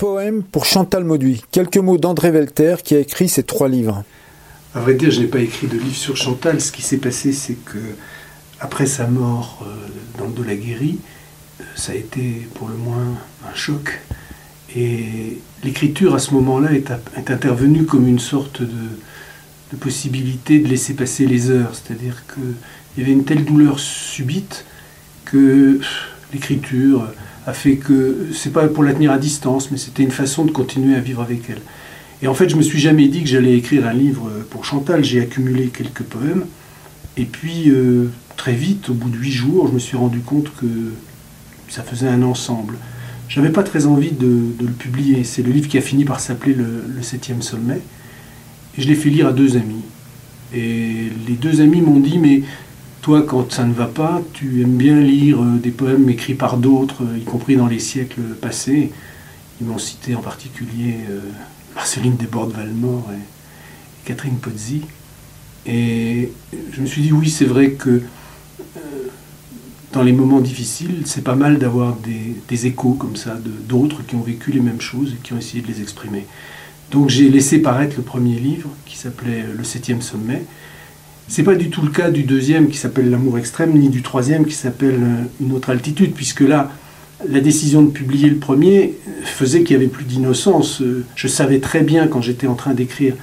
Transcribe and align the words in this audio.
Poème 0.00 0.42
pour 0.42 0.64
Chantal 0.64 1.04
Mauduit. 1.04 1.42
Quelques 1.52 1.76
mots 1.76 1.98
d'André 1.98 2.30
Velter 2.30 2.76
qui 2.82 2.94
a 2.94 3.00
écrit 3.00 3.28
ces 3.28 3.42
trois 3.42 3.68
livres. 3.68 4.02
À 4.74 4.80
vrai 4.80 4.94
dire, 4.94 5.10
je 5.10 5.20
n'ai 5.20 5.26
pas 5.26 5.40
écrit 5.40 5.66
de 5.66 5.76
livre 5.76 5.94
sur 5.94 6.16
Chantal. 6.16 6.58
Ce 6.62 6.72
qui 6.72 6.80
s'est 6.80 6.96
passé, 6.96 7.34
c'est 7.34 7.62
que 7.66 7.76
après 8.60 8.86
sa 8.86 9.06
mort 9.06 9.62
euh, 9.62 9.88
dans 10.18 10.24
le 10.24 10.48
la 10.48 10.56
guérie, 10.56 10.96
euh, 11.60 11.64
ça 11.74 11.92
a 11.92 11.96
été 11.96 12.48
pour 12.54 12.68
le 12.70 12.76
moins 12.76 13.14
un 13.46 13.54
choc. 13.54 14.00
Et 14.74 15.36
l'écriture 15.64 16.14
à 16.14 16.18
ce 16.18 16.32
moment-là 16.32 16.72
est, 16.72 16.90
intervenue 17.18 17.84
comme 17.84 18.08
une 18.08 18.20
sorte 18.20 18.62
de, 18.62 19.76
possibilité 19.78 20.60
de 20.60 20.68
laisser 20.68 20.94
passer 20.94 21.26
les 21.26 21.50
heures. 21.50 21.72
C'est-à-dire 21.74 22.24
qu'il 22.32 22.54
y 22.96 23.02
avait 23.02 23.12
une 23.12 23.24
telle 23.24 23.44
douleur 23.44 23.78
subite 23.78 24.64
que 25.26 25.78
l'écriture, 26.32 27.08
a 27.46 27.52
fait 27.52 27.76
que 27.76 28.28
c'est 28.32 28.52
pas 28.52 28.66
pour 28.68 28.84
la 28.84 28.92
tenir 28.92 29.12
à 29.12 29.18
distance, 29.18 29.70
mais 29.70 29.78
c'était 29.78 30.02
une 30.02 30.10
façon 30.10 30.44
de 30.44 30.50
continuer 30.50 30.94
à 30.94 31.00
vivre 31.00 31.22
avec 31.22 31.48
elle. 31.48 31.62
Et 32.22 32.28
en 32.28 32.34
fait, 32.34 32.48
je 32.48 32.56
me 32.56 32.62
suis 32.62 32.78
jamais 32.78 33.08
dit 33.08 33.22
que 33.22 33.28
j'allais 33.28 33.56
écrire 33.56 33.86
un 33.86 33.94
livre 33.94 34.28
pour 34.50 34.64
Chantal. 34.64 35.02
J'ai 35.02 35.20
accumulé 35.20 35.68
quelques 35.68 36.02
poèmes, 36.02 36.44
et 37.16 37.24
puis 37.24 37.70
euh, 37.70 38.10
très 38.36 38.52
vite, 38.52 38.90
au 38.90 38.94
bout 38.94 39.10
de 39.10 39.16
huit 39.16 39.32
jours, 39.32 39.68
je 39.68 39.72
me 39.72 39.78
suis 39.78 39.96
rendu 39.96 40.20
compte 40.20 40.54
que 40.56 40.66
ça 41.68 41.82
faisait 41.82 42.08
un 42.08 42.22
ensemble. 42.22 42.76
J'avais 43.28 43.50
pas 43.50 43.62
très 43.62 43.86
envie 43.86 44.12
de, 44.12 44.54
le 44.60 44.72
publier. 44.72 45.22
C'est 45.24 45.42
le 45.42 45.52
livre 45.52 45.68
qui 45.68 45.78
a 45.78 45.80
fini 45.80 46.04
par 46.04 46.20
s'appeler 46.20 46.52
le, 46.52 46.84
le, 46.94 47.02
septième 47.02 47.42
sommet. 47.42 47.80
Et 48.76 48.82
je 48.82 48.88
l'ai 48.88 48.96
fait 48.96 49.08
lire 49.08 49.28
à 49.28 49.32
deux 49.32 49.56
amis. 49.56 49.84
Et 50.52 51.10
les 51.28 51.34
deux 51.34 51.60
amis 51.60 51.80
m'ont 51.80 52.00
dit, 52.00 52.18
mais 52.18 52.42
toi, 53.00 53.22
quand 53.22 53.50
ça 53.52 53.64
ne 53.64 53.72
va 53.72 53.86
pas, 53.86 54.22
tu 54.32 54.62
aimes 54.62 54.76
bien 54.76 55.00
lire 55.00 55.42
euh, 55.42 55.58
des 55.58 55.70
poèmes 55.70 56.08
écrits 56.08 56.34
par 56.34 56.56
d'autres, 56.58 57.02
euh, 57.04 57.18
y 57.18 57.24
compris 57.24 57.56
dans 57.56 57.66
les 57.66 57.78
siècles 57.78 58.20
passés. 58.40 58.92
Ils 59.60 59.66
m'ont 59.66 59.78
cité 59.78 60.14
en 60.14 60.20
particulier 60.20 60.96
euh, 61.10 61.20
Marceline 61.74 62.16
Desbordes-Valmore 62.16 63.10
et 63.12 64.06
Catherine 64.06 64.36
Pozzi. 64.36 64.82
Et 65.66 66.32
je 66.72 66.80
me 66.80 66.86
suis 66.86 67.02
dit, 67.02 67.12
oui, 67.12 67.30
c'est 67.30 67.44
vrai 67.44 67.72
que 67.72 68.02
dans 69.92 70.02
les 70.02 70.12
moments 70.12 70.40
difficiles, 70.40 71.02
c'est 71.04 71.24
pas 71.24 71.34
mal 71.34 71.58
d'avoir 71.58 71.96
des, 71.96 72.36
des, 72.48 72.66
échos 72.66 72.94
comme 72.94 73.16
ça, 73.16 73.36
d'autres 73.68 74.06
qui 74.06 74.14
ont 74.14 74.22
vécu 74.22 74.52
les 74.52 74.60
mêmes 74.60 74.80
choses 74.80 75.14
et 75.14 75.16
qui 75.22 75.32
ont 75.32 75.38
essayé 75.38 75.62
de 75.62 75.66
les 75.66 75.82
exprimer. 75.82 76.26
Donc 76.92 77.08
j'ai 77.08 77.28
laissé 77.28 77.58
paraître 77.58 77.96
le 77.96 78.02
premier 78.02 78.38
livre 78.38 78.70
qui 78.86 78.96
s'appelait 78.96 79.44
Le 79.54 79.64
septième 79.64 80.00
sommet, 80.00 80.44
c'est 81.30 81.44
pas 81.44 81.54
du 81.54 81.70
tout 81.70 81.82
le 81.82 81.90
cas 81.90 82.10
du 82.10 82.24
deuxième 82.24 82.68
qui 82.68 82.76
s'appelle 82.76 83.08
L'amour 83.08 83.38
extrême, 83.38 83.72
ni 83.72 83.88
du 83.88 84.02
troisième 84.02 84.46
qui 84.46 84.54
s'appelle 84.54 84.98
euh, 85.00 85.24
Une 85.40 85.52
autre 85.52 85.70
altitude, 85.70 86.12
puisque 86.12 86.40
là, 86.40 86.72
la 87.28 87.38
décision 87.40 87.82
de 87.82 87.90
publier 87.90 88.28
le 88.28 88.36
premier 88.36 88.94
faisait 89.24 89.62
qu'il 89.62 89.74
y 89.74 89.76
avait 89.76 89.86
plus 89.86 90.04
d'innocence. 90.04 90.82
Euh, 90.82 91.04
je 91.14 91.28
savais 91.28 91.60
très 91.60 91.82
bien 91.82 92.08
quand 92.08 92.20
j'étais 92.20 92.48
en 92.48 92.56
train 92.56 92.74
d'écrire 92.74 93.14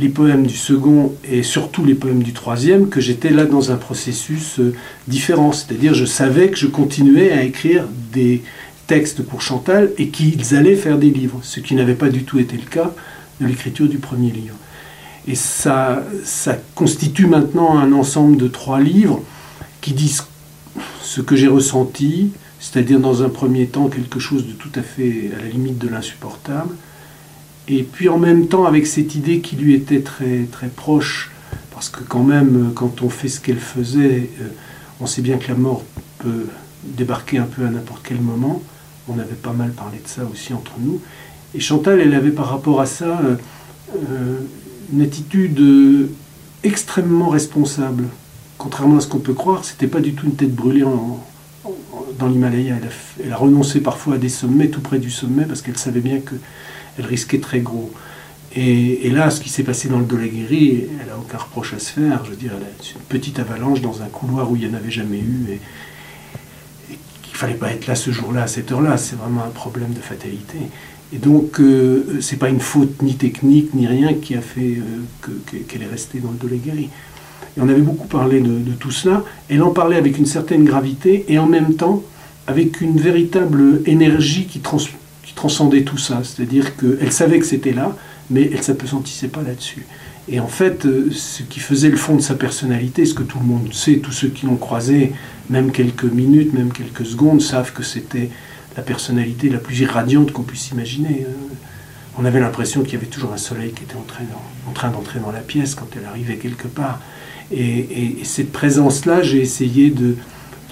les 0.00 0.08
poèmes 0.08 0.44
du 0.46 0.56
second 0.56 1.14
et 1.30 1.44
surtout 1.44 1.84
les 1.84 1.94
poèmes 1.94 2.22
du 2.22 2.32
troisième 2.32 2.88
que 2.88 3.00
j'étais 3.00 3.30
là 3.30 3.44
dans 3.44 3.70
un 3.70 3.76
processus 3.76 4.58
euh, 4.58 4.74
différent. 5.06 5.52
C'est-à-dire 5.52 5.94
je 5.94 6.04
savais 6.04 6.48
que 6.48 6.56
je 6.56 6.66
continuais 6.66 7.30
à 7.30 7.44
écrire 7.44 7.84
des 8.12 8.42
textes 8.88 9.22
pour 9.22 9.40
Chantal 9.40 9.90
et 9.98 10.08
qu'ils 10.08 10.56
allaient 10.56 10.74
faire 10.74 10.98
des 10.98 11.10
livres, 11.10 11.38
ce 11.42 11.60
qui 11.60 11.76
n'avait 11.76 11.94
pas 11.94 12.08
du 12.08 12.24
tout 12.24 12.40
été 12.40 12.56
le 12.56 12.68
cas 12.68 12.92
de 13.40 13.46
l'écriture 13.46 13.88
du 13.88 13.98
premier 13.98 14.32
livre. 14.32 14.56
Et 15.28 15.34
ça, 15.34 16.02
ça 16.24 16.56
constitue 16.74 17.26
maintenant 17.26 17.78
un 17.78 17.92
ensemble 17.92 18.36
de 18.36 18.48
trois 18.48 18.80
livres 18.80 19.20
qui 19.80 19.92
disent 19.92 20.24
ce 21.02 21.20
que 21.20 21.36
j'ai 21.36 21.48
ressenti, 21.48 22.30
c'est-à-dire 22.60 23.00
dans 23.00 23.22
un 23.22 23.28
premier 23.28 23.66
temps 23.66 23.88
quelque 23.88 24.18
chose 24.20 24.46
de 24.46 24.52
tout 24.52 24.70
à 24.74 24.82
fait 24.82 25.30
à 25.36 25.42
la 25.42 25.48
limite 25.48 25.78
de 25.78 25.88
l'insupportable, 25.88 26.74
et 27.68 27.82
puis 27.82 28.08
en 28.08 28.18
même 28.18 28.46
temps 28.46 28.66
avec 28.66 28.86
cette 28.86 29.14
idée 29.14 29.40
qui 29.40 29.56
lui 29.56 29.74
était 29.74 30.00
très, 30.00 30.44
très 30.50 30.68
proche, 30.68 31.30
parce 31.72 31.88
que 31.88 32.02
quand 32.02 32.22
même, 32.22 32.72
quand 32.74 33.02
on 33.02 33.10
fait 33.10 33.28
ce 33.28 33.40
qu'elle 33.40 33.58
faisait, 33.58 34.30
euh, 34.40 34.48
on 35.00 35.06
sait 35.06 35.22
bien 35.22 35.36
que 35.36 35.48
la 35.48 35.54
mort 35.54 35.82
peut 36.18 36.46
débarquer 36.84 37.38
un 37.38 37.44
peu 37.44 37.66
à 37.66 37.68
n'importe 37.68 38.00
quel 38.02 38.20
moment. 38.20 38.62
On 39.08 39.18
avait 39.18 39.34
pas 39.34 39.52
mal 39.52 39.70
parlé 39.70 39.98
de 39.98 40.08
ça 40.08 40.22
aussi 40.32 40.54
entre 40.54 40.72
nous. 40.78 41.00
Et 41.54 41.60
Chantal, 41.60 42.00
elle 42.00 42.14
avait 42.14 42.30
par 42.30 42.48
rapport 42.48 42.80
à 42.80 42.86
ça 42.86 43.20
euh, 43.22 43.36
euh, 43.94 44.40
une 44.92 45.02
attitude 45.02 45.58
euh, 45.60 46.10
extrêmement 46.62 47.28
responsable. 47.28 48.04
Contrairement 48.58 48.98
à 48.98 49.00
ce 49.00 49.06
qu'on 49.06 49.18
peut 49.18 49.34
croire, 49.34 49.64
c'était 49.64 49.86
pas 49.86 50.00
du 50.00 50.14
tout 50.14 50.26
une 50.26 50.34
tête 50.34 50.54
brûlée 50.54 50.84
dans 52.18 52.26
l'Himalaya. 52.26 52.76
Elle, 53.22 53.32
a 53.32 53.36
renoncé 53.36 53.80
parfois 53.80 54.14
à 54.14 54.18
des 54.18 54.28
sommets 54.28 54.68
tout 54.68 54.80
près 54.80 54.98
du 54.98 55.10
sommet 55.10 55.44
parce 55.44 55.62
qu'elle 55.62 55.76
savait 55.76 56.00
bien 56.00 56.20
qu'elle 56.20 57.06
risquait 57.06 57.40
très 57.40 57.60
gros. 57.60 57.92
Et, 58.58 59.10
là, 59.10 59.28
ce 59.30 59.40
qui 59.42 59.50
s'est 59.50 59.64
passé 59.64 59.88
dans 59.88 59.98
le 59.98 60.06
Dolaguiri, 60.06 60.86
elle 60.98 61.08
n'a 61.08 61.18
aucun 61.18 61.36
reproche 61.36 61.74
à 61.74 61.78
se 61.78 61.92
faire. 61.92 62.24
Je 62.24 62.30
veux 62.30 62.36
dire, 62.36 62.52
elle 62.54 62.62
une 62.94 63.02
petite 63.02 63.38
avalanche 63.38 63.82
dans 63.82 64.00
un 64.00 64.06
couloir 64.06 64.50
où 64.50 64.56
il 64.56 64.66
n'y 64.66 64.74
en 64.74 64.78
avait 64.78 64.90
jamais 64.90 65.18
eu. 65.18 65.46
Et, 65.50 65.60
qu'il 67.22 67.36
fallait 67.36 67.54
pas 67.54 67.70
être 67.70 67.86
là 67.86 67.94
ce 67.94 68.10
jour-là, 68.12 68.44
à 68.44 68.46
cette 68.46 68.72
heure-là. 68.72 68.96
C'est 68.96 69.16
vraiment 69.16 69.44
un 69.44 69.50
problème 69.50 69.92
de 69.92 70.00
fatalité. 70.00 70.58
Et 71.12 71.18
donc, 71.18 71.60
euh, 71.60 72.18
ce 72.20 72.32
n'est 72.32 72.38
pas 72.38 72.48
une 72.48 72.60
faute 72.60 73.02
ni 73.02 73.14
technique 73.14 73.74
ni 73.74 73.86
rien 73.86 74.14
qui 74.14 74.34
a 74.34 74.40
fait 74.40 74.78
euh, 74.78 75.32
qu'elle 75.68 75.82
est 75.82 75.90
restée 75.90 76.18
dans 76.18 76.30
le 76.30 76.36
Doléguéry. 76.36 76.88
Et 77.56 77.60
on 77.60 77.68
avait 77.68 77.80
beaucoup 77.80 78.08
parlé 78.08 78.40
de, 78.40 78.72
tout 78.78 78.90
cela. 78.90 79.24
Elle 79.48 79.62
en 79.62 79.70
parlait 79.70 79.96
avec 79.96 80.18
une 80.18 80.26
certaine 80.26 80.64
gravité 80.64 81.24
et 81.28 81.38
en 81.38 81.46
même 81.46 81.74
temps 81.74 82.02
avec 82.46 82.80
une 82.80 82.98
véritable 82.98 83.82
énergie 83.86 84.46
qui, 84.46 84.60
qui 84.60 85.34
transcendait 85.34 85.82
tout 85.82 85.98
ça. 85.98 86.20
C'est-à-dire 86.22 86.76
qu'elle 86.76 87.12
savait 87.12 87.38
que 87.38 87.46
c'était 87.46 87.72
là, 87.72 87.96
mais 88.30 88.42
elle 88.42 88.58
ne 88.58 88.62
s'appesantissait 88.62 89.28
pas 89.28 89.42
là-dessus. 89.42 89.86
Et 90.28 90.40
en 90.40 90.48
fait, 90.48 90.86
euh, 90.86 91.10
ce 91.12 91.44
qui 91.44 91.60
faisait 91.60 91.88
le 91.88 91.96
fond 91.96 92.16
de 92.16 92.20
sa 92.20 92.34
personnalité, 92.34 93.04
ce 93.04 93.14
que 93.14 93.22
tout 93.22 93.38
le 93.38 93.46
monde 93.46 93.72
sait, 93.72 93.98
tous 93.98 94.12
ceux 94.12 94.28
qui 94.28 94.46
l'ont 94.46 94.56
croisé, 94.56 95.12
même 95.50 95.70
quelques 95.70 96.04
minutes, 96.04 96.52
même 96.52 96.72
quelques 96.72 97.06
secondes, 97.06 97.40
savent 97.40 97.72
que 97.72 97.84
c'était 97.84 98.30
la 98.76 98.82
personnalité 98.82 99.48
la 99.48 99.58
plus 99.58 99.80
irradiante 99.80 100.32
qu'on 100.32 100.42
puisse 100.42 100.70
imaginer. 100.70 101.26
Hein. 101.28 101.54
On 102.18 102.24
avait 102.24 102.40
l'impression 102.40 102.82
qu'il 102.82 102.94
y 102.94 102.96
avait 102.96 103.06
toujours 103.06 103.32
un 103.32 103.38
soleil 103.38 103.72
qui 103.72 103.82
était 103.82 103.96
en 103.96 104.72
train 104.72 104.90
d'entrer 104.90 105.20
dans 105.20 105.32
la 105.32 105.40
pièce 105.40 105.74
quand 105.74 105.88
elle 105.96 106.06
arrivait 106.06 106.36
quelque 106.36 106.66
part. 106.66 107.00
Et, 107.52 108.18
cette 108.24 108.52
présence-là, 108.52 109.22
j'ai 109.22 109.40
essayé 109.40 109.90
de, 109.90 110.16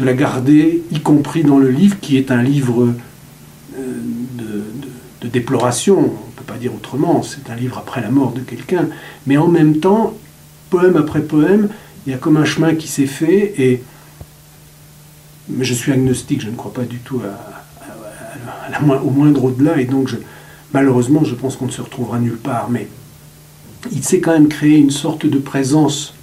la 0.00 0.14
garder, 0.14 0.82
y 0.91 1.00
compris 1.00 1.44
dans 1.44 1.59
le 1.59 1.70
livre, 1.70 1.98
qui 2.00 2.16
est 2.16 2.31
un 2.31 2.43
livre 2.43 2.94
euh, 3.78 4.00
de, 5.20 5.28
déploration, 5.28 5.98
on 5.98 6.03
ne 6.03 6.37
peut 6.37 6.44
pas 6.47 6.59
dire 6.59 6.75
autrement, 6.75 7.22
c'est 7.22 7.50
un 7.50 7.56
livre 7.56 7.78
après 7.78 8.03
la 8.03 8.10
mort 8.10 8.32
de 8.32 8.41
quelqu'un, 8.41 8.88
mais 9.26 9.38
en 9.38 9.48
même 9.48 9.78
temps, 9.78 10.14
poème 10.69 10.97
après 10.97 11.22
poème, 11.22 11.70
il 12.06 12.12
y 12.12 12.14
a 12.14 12.19
comme 12.19 12.37
un 12.37 12.44
chemin 12.44 12.75
qui 12.75 12.88
s'est 12.88 13.06
fait, 13.06 13.54
et 13.59 13.82
mais 15.48 15.64
je 15.64 15.72
suis 15.72 15.93
agnostique, 15.93 16.43
je 16.43 16.50
ne 16.50 16.56
crois 16.56 16.72
pas 16.72 16.84
du 16.84 16.98
tout 16.98 17.20
à, 17.25 17.64
au 19.05 19.10
moindre 19.10 19.44
au-delà, 19.44 19.81
et 19.81 19.84
donc 19.84 20.10
malheureusement, 20.72 21.25
je 21.25 21.34
pense 21.34 21.56
qu'on 21.56 21.66
ne 21.66 21.71
se 21.71 21.82
retrouvera 21.82 22.19
nulle 22.19 22.37
part. 22.37 22.69
Mais 22.71 22.88
il 23.93 24.03
s'est 24.05 24.21
quand 24.21 24.32
même 24.32 24.49
créé 24.49 24.78
une 24.78 24.91
sorte 24.91 25.27
de 25.27 25.38
présence 25.38 26.15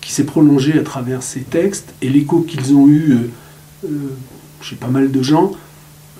qui 0.00 0.12
s'est 0.12 0.24
prolongée 0.24 0.78
à 0.78 0.82
travers 0.82 1.22
ces 1.22 1.40
textes, 1.40 1.94
et 2.02 2.08
l'écho 2.08 2.40
qu'ils 2.40 2.74
ont 2.74 2.88
eu 2.88 3.12
euh, 3.12 3.16
euh, 3.86 3.88
chez 4.60 4.76
pas 4.76 4.88
mal 4.88 5.10
de 5.10 5.22
gens 5.22 5.52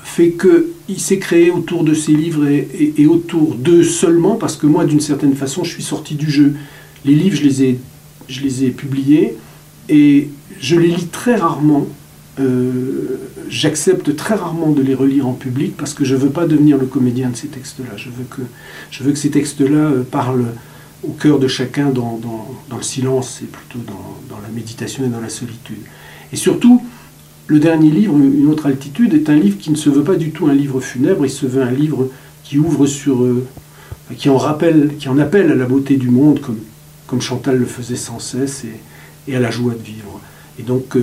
fait 0.05 0.35
qu'il 0.37 1.01
s'est 1.01 1.19
créé 1.19 1.51
autour 1.51 1.83
de 1.83 1.95
ces 1.95 2.13
livres 2.13 2.47
et, 2.47 3.07
autour 3.07 3.55
d'eux 3.55 3.83
seulement, 3.83 4.37
parce 4.37 4.57
que 4.57 4.67
moi, 4.67 4.85
d'une 4.85 5.01
certaine 5.01 5.35
façon, 5.35 5.65
je 5.65 5.71
suis 5.71 5.83
sorti 5.83 6.15
du 6.15 6.31
jeu. 6.31 6.55
Les 7.05 7.15
livres, 7.15 7.37
je 7.37 7.43
les 7.43 7.63
ai, 7.65 7.81
je 8.29 8.43
les 8.43 8.65
ai 8.65 8.71
publiés, 8.71 9.35
et 9.89 10.29
je 10.61 10.77
les 10.77 10.89
lis 10.89 11.07
très 11.07 11.37
rarement, 11.37 11.87
euh, 12.41 13.21
j'accepte 13.49 14.17
très 14.17 14.35
rarement 14.35 14.73
de 14.73 14.83
les 14.83 14.95
relire 14.95 15.29
en 15.29 15.35
public 15.35 15.77
parce 15.77 15.95
que 15.95 16.05
je 16.05 16.15
ne 16.15 16.21
veux 16.21 16.31
pas 16.31 16.47
devenir 16.47 16.79
le 16.79 16.87
comédien 16.87 17.31
de 17.31 17.37
ces 17.37 17.47
textes-là. 17.47 17.97
Je 17.97 18.09
veux 18.09 18.25
que, 18.29 18.43
je 18.91 19.05
veux 19.05 19.13
que 19.13 19.19
ces 19.19 19.31
textes-là 19.31 19.77
euh, 19.77 20.03
parlent 20.03 20.47
au 21.05 21.13
cœur 21.13 21.39
de 21.39 21.47
chacun 21.47 21.91
dans, 21.91 22.21
le 22.71 22.83
silence 22.83 23.41
et 23.43 23.47
plutôt 23.47 23.79
dans, 23.87 24.41
la 24.41 24.49
méditation 24.49 25.05
et 25.05 25.09
dans 25.09 25.21
la 25.21 25.29
solitude. 25.29 25.79
Et 26.33 26.37
surtout, 26.37 26.83
le 27.47 27.61
dernier 27.61 27.91
livre, 27.91 28.17
Une 28.17 28.49
autre 28.49 28.67
altitude, 28.67 29.15
est 29.15 29.29
un 29.29 29.37
livre 29.37 29.59
qui 29.59 29.71
ne 29.71 29.77
se 29.77 29.91
veut 29.91 30.03
pas 30.03 30.17
du 30.17 30.31
tout 30.31 30.47
un 30.47 30.55
livre 30.55 30.81
funèbre, 30.81 31.25
il 31.25 31.31
se 31.31 31.47
veut 31.47 31.63
un 31.63 31.71
livre 31.71 32.09
qui 32.43 32.59
ouvre 32.59 32.87
sur... 32.87 33.23
Euh, 33.23 33.47
qui, 34.17 34.29
en 34.29 34.37
rappelle, 34.37 34.97
qui 34.99 35.09
en 35.09 35.19
appelle 35.19 35.51
à 35.53 35.55
la 35.55 35.67
beauté 35.67 35.97
du 35.97 36.11
monde, 36.11 36.41
comme, 36.41 36.59
comme 37.07 37.21
Chantal 37.21 37.59
le 37.59 37.65
faisait 37.65 37.97
sans 37.97 38.19
cesse, 38.19 38.65
et, 38.65 39.31
et 39.31 39.37
à 39.37 39.41
la 39.41 39.51
joie 39.51 39.73
de 39.73 39.83
vivre. 39.83 40.21
Et 40.59 40.63
donc 40.63 40.97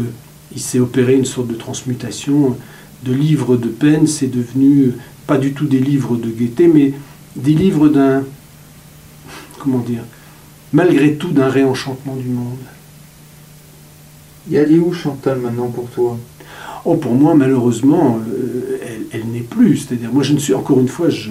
il 0.54 0.62
s'est 0.62 0.80
opéré 0.80 1.16
une 1.16 1.26
sorte 1.26 1.48
de 1.48 1.56
transmutation 1.56 2.58
de 3.04 3.14
livres 3.14 3.58
de 3.58 3.68
peine, 3.68 4.08
c'est 4.08 4.28
devenu 4.28 4.94
pas 5.28 5.38
du 5.38 5.54
tout 5.54 5.66
des 5.66 5.80
livres 5.80 6.18
de 6.18 6.30
gaieté, 6.30 6.68
mais 6.68 6.94
des 7.36 7.54
livres 7.54 7.88
d'un, 7.88 8.24
comment 9.60 9.80
dire, 9.80 10.04
malgré 10.74 11.16
tout 11.16 11.32
d'un 11.32 11.50
réenchantement 11.50 12.16
du 12.16 12.28
monde. 12.28 12.58
Il 14.48 14.54
y 14.54 14.58
a 14.58 14.64
où 14.64 14.94
Chantal 14.94 15.40
maintenant 15.40 15.68
pour 15.68 15.90
toi? 15.90 16.18
Oh, 16.84 16.96
pour 16.96 17.14
moi, 17.14 17.36
malheureusement, 17.36 18.20
euh, 18.28 18.78
elle 19.12 19.28
n'est 19.28 19.42
plus. 19.42 19.78
C'est-à-dire, 19.78 20.12
moi, 20.12 20.24
je 20.24 20.34
ne 20.34 20.40
suis, 20.40 20.54
encore 20.56 20.80
une 20.80 20.88
fois, 20.88 21.10
je, 21.10 21.30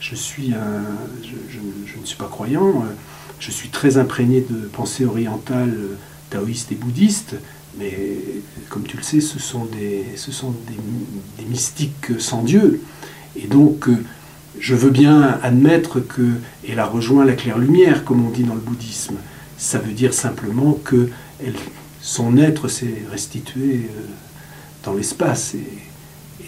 je 0.00 0.14
suis 0.14 0.54
un, 0.54 0.82
je, 1.22 2.00
ne 2.00 2.06
suis 2.06 2.16
pas 2.16 2.28
croyant, 2.28 2.84
je 3.38 3.50
suis 3.50 3.68
très 3.68 3.98
imprégné 3.98 4.44
de 4.48 4.66
pensée 4.68 5.04
orientale, 5.04 5.74
taoïste 6.30 6.72
et 6.72 6.76
bouddhiste, 6.76 7.36
mais 7.78 8.18
comme 8.68 8.84
tu 8.84 8.96
le 8.96 9.02
sais, 9.02 9.20
ce 9.20 9.38
sont 9.38 9.66
des, 9.66 10.04
mystiques 11.48 12.18
sans 12.18 12.42
Dieu. 12.42 12.80
Et 13.36 13.46
donc, 13.46 13.88
je 14.58 14.74
veux 14.74 14.90
bien 14.90 15.38
admettre 15.42 16.00
que 16.00 16.32
elle 16.68 16.80
a 16.80 16.86
rejoint 16.86 17.24
la 17.24 17.34
claire 17.34 17.58
lumière, 17.58 18.04
comme 18.04 18.26
on 18.26 18.30
dit 18.30 18.42
dans 18.42 18.54
le 18.54 18.60
bouddhisme. 18.60 19.16
Ça 19.58 19.78
veut 19.78 19.92
dire 19.92 20.12
simplement 20.14 20.72
que 20.72 21.08
son 22.00 22.36
être 22.36 22.68
s'est 22.68 23.02
restitué 23.10 23.74
euh, 23.90 24.00
dans 24.84 24.94
l'espace. 24.94 25.54
Et, 25.54 25.66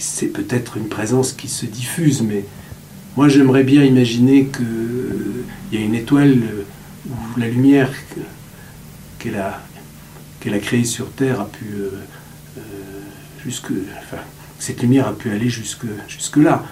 c'est 0.01 0.29
peut-être 0.29 0.77
une 0.77 0.89
présence 0.89 1.33
qui 1.33 1.49
se 1.49 1.67
diffuse, 1.67 2.23
mais 2.23 2.45
moi 3.17 3.29
j'aimerais 3.29 3.65
bien 3.65 3.83
imaginer 3.83 4.45
qu'il 4.45 5.43
y 5.73 5.77
a 5.77 5.85
une 5.85 5.97
étoile 5.97 6.39
où 7.11 7.41
la 7.41 7.49
lumière 7.49 7.91
qu'elle 9.19 9.35
a, 9.35 9.61
qu'elle 10.41 10.55
a 10.55 10.59
créée 10.59 10.85
sur 10.85 11.11
Terre 11.11 11.41
a 11.41 11.47
pu 11.47 11.67
euh, 11.75 11.91
euh, 12.59 12.61
jusque, 13.45 13.73
enfin, 13.99 14.23
cette 14.59 14.83
lumière 14.83 15.07
a 15.09 15.13
pu 15.13 15.31
aller 15.31 15.49
jusque, 15.49 15.87
jusque 16.09 16.37
là. 16.37 16.65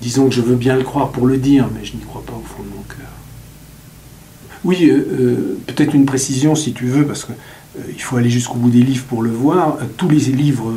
disons 0.00 0.28
que 0.28 0.34
je 0.34 0.42
veux 0.42 0.56
bien 0.56 0.76
le 0.76 0.84
croire 0.84 1.10
pour 1.10 1.26
le 1.26 1.36
dire, 1.36 1.68
mais 1.74 1.84
je 1.84 1.94
n'y 1.94 2.02
crois 2.02 2.24
pas 2.24 2.34
au 2.34 2.44
fond 2.44 2.62
de 2.62 2.68
mon 2.68 2.82
cœur. 2.82 3.16
Oui, 4.66 4.88
euh, 4.90 4.96
euh, 4.96 5.58
peut-être 5.68 5.94
une 5.94 6.06
précision 6.06 6.56
si 6.56 6.72
tu 6.72 6.86
veux, 6.86 7.06
parce 7.06 7.24
qu'il 7.24 7.34
euh, 7.78 7.98
faut 7.98 8.16
aller 8.16 8.30
jusqu'au 8.30 8.56
bout 8.56 8.68
des 8.68 8.82
livres 8.82 9.04
pour 9.04 9.22
le 9.22 9.30
voir. 9.30 9.78
Tous 9.96 10.08
les 10.08 10.18
livres, 10.18 10.74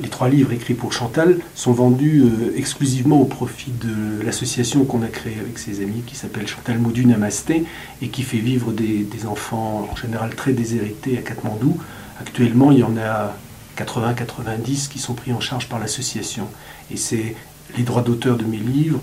les 0.00 0.08
trois 0.08 0.28
livres 0.28 0.52
écrits 0.52 0.74
pour 0.74 0.92
Chantal, 0.92 1.38
sont 1.54 1.72
vendus 1.72 2.24
exclusivement 2.54 3.20
au 3.20 3.24
profit 3.24 3.70
de 3.70 4.22
l'association 4.24 4.84
qu'on 4.84 5.02
a 5.02 5.08
créée 5.08 5.38
avec 5.40 5.58
ses 5.58 5.82
amis, 5.82 6.02
qui 6.06 6.16
s'appelle 6.16 6.46
Chantal 6.46 6.78
Maudu 6.78 7.06
Namasté, 7.06 7.64
et 8.02 8.08
qui 8.08 8.22
fait 8.22 8.38
vivre 8.38 8.72
des, 8.72 9.06
enfants 9.26 9.88
en 9.90 9.96
général 9.96 10.34
très 10.34 10.52
déshérités 10.52 11.18
à 11.18 11.22
Katmandou. 11.22 11.78
Actuellement, 12.20 12.70
il 12.70 12.78
y 12.78 12.82
en 12.82 12.96
a 12.96 13.34
80-90 13.78 14.88
qui 14.88 14.98
sont 14.98 15.14
pris 15.14 15.32
en 15.32 15.40
charge 15.40 15.68
par 15.68 15.78
l'association. 15.78 16.48
Et 16.90 16.96
c'est 16.96 17.34
les 17.76 17.82
droits 17.82 18.02
d'auteur 18.02 18.36
de 18.36 18.44
mes 18.44 18.58
livres, 18.58 19.00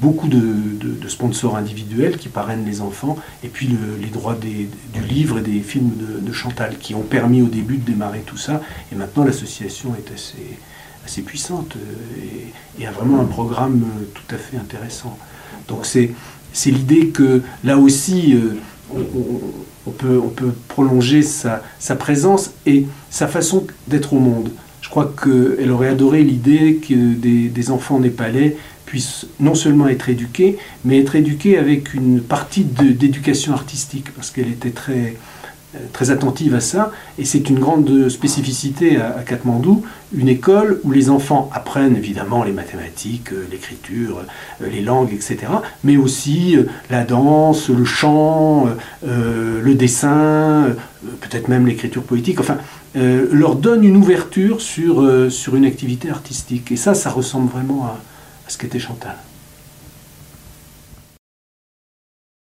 beaucoup 0.00 0.28
de, 0.28 1.08
sponsors 1.08 1.56
individuels 1.56 2.16
qui 2.16 2.28
parrainent 2.28 2.64
les 2.64 2.80
enfants, 2.80 3.16
et 3.44 3.48
puis 3.48 3.68
les 4.00 4.08
droits 4.08 4.36
du 4.36 4.68
livre 5.08 5.38
et 5.38 5.42
des 5.42 5.60
films 5.60 5.90
de, 5.96 6.32
Chantal 6.32 6.78
qui 6.78 6.94
ont 6.94 7.02
permis 7.02 7.42
au 7.42 7.48
début 7.48 7.76
de 7.76 7.84
démarrer 7.84 8.20
tout 8.20 8.36
ça. 8.36 8.62
Et 8.92 8.94
maintenant, 8.94 9.24
l'association 9.24 9.94
est 9.96 10.12
assez, 10.12 11.22
puissante 11.22 11.74
euh, 11.76 12.80
et, 12.80 12.86
a 12.86 12.92
vraiment 12.92 13.20
un 13.20 13.24
programme 13.24 13.82
euh, 13.82 14.04
tout 14.14 14.34
à 14.34 14.38
fait 14.38 14.56
intéressant. 14.56 15.18
Donc 15.68 15.84
c'est, 15.84 16.12
l'idée 16.66 17.08
que 17.08 17.42
là 17.64 17.76
aussi, 17.76 18.34
euh, 18.34 18.54
on, 19.86 19.90
peut, 19.90 20.20
on 20.24 20.28
peut 20.28 20.52
prolonger 20.68 21.22
sa, 21.22 21.62
sa 21.78 21.96
présence 21.96 22.52
et 22.64 22.86
sa 23.10 23.26
façon 23.26 23.66
d'être 23.88 24.14
au 24.14 24.20
monde. 24.20 24.50
Je 24.80 24.88
crois 24.88 25.12
qu'elle 25.22 25.70
aurait 25.70 25.88
adoré 25.88 26.22
l'idée 26.22 26.76
que 26.76 27.14
des, 27.14 27.48
des 27.48 27.70
enfants 27.70 28.00
népalais 28.00 28.56
puisse 28.90 29.28
non 29.38 29.54
seulement 29.54 29.86
être 29.86 30.08
éduquée, 30.08 30.58
mais 30.84 30.98
être 30.98 31.14
éduquée 31.14 31.56
avec 31.58 31.94
une 31.94 32.20
partie 32.20 32.64
d'éducation 32.64 33.52
artistique, 33.52 34.12
parce 34.16 34.32
qu'elle 34.32 34.48
était 34.48 34.70
très, 34.70 35.14
euh, 35.76 35.78
très 35.92 36.10
attentive 36.10 36.56
à 36.56 36.60
ça, 36.60 36.90
et 37.16 37.24
c'est 37.24 37.48
une 37.50 37.60
grande 37.60 38.08
spécificité 38.08 38.96
à, 38.96 39.22
Katmandou, 39.24 39.84
une 40.12 40.26
école 40.28 40.80
où 40.82 40.90
les 40.90 41.08
enfants 41.08 41.48
apprennent 41.54 41.94
évidemment 41.96 42.42
les 42.42 42.50
mathématiques, 42.50 43.32
euh, 43.32 43.46
l'écriture, 43.48 44.24
euh, 44.60 44.68
les 44.68 44.80
langues, 44.80 45.12
etc., 45.12 45.36
mais 45.84 45.96
aussi 45.96 46.56
la 46.90 47.04
danse, 47.04 47.68
le 47.68 47.84
chant, 47.84 48.66
le 49.04 49.74
dessin, 49.74 50.74
peut-être 51.20 51.46
même 51.46 51.68
l'écriture 51.68 52.02
poétique, 52.02 52.40
enfin, 52.40 52.58
leur 52.94 53.54
donne 53.54 53.84
une 53.84 53.96
ouverture 53.96 54.60
sur, 54.60 55.30
sur 55.30 55.54
une 55.54 55.64
activité 55.64 56.10
artistique. 56.10 56.72
Et 56.72 56.76
ça, 56.76 56.94
ça 56.94 57.10
ressemble 57.10 57.48
vraiment 57.50 57.84
à, 57.84 57.96
ce 58.50 58.58
qu'était 58.58 58.80
Chantal. 58.80 59.16